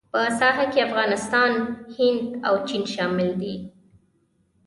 په 0.13 0.21
ساحه 0.39 0.65
کې 0.71 0.79
افغانستان، 0.89 1.51
هند 1.95 2.21
او 2.47 2.55
چین 2.67 2.83
شامل 2.93 3.29
دي. 3.41 3.55